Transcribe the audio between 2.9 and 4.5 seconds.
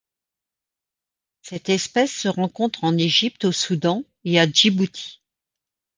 Égypte, au Soudan et